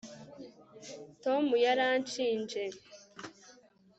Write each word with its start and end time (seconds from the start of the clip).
Tom 1.23 1.45
yaranshinje 1.65 2.63